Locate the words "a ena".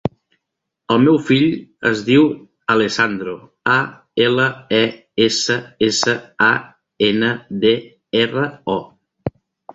6.49-7.31